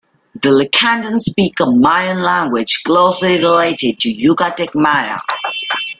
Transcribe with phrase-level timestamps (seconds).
[0.33, 5.19] The Lacandon speak a Mayan language closely related to Yucatec Maya.